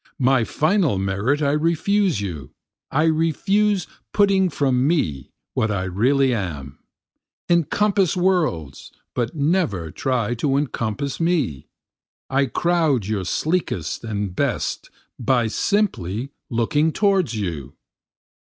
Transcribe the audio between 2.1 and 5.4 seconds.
you, I refuse putting from me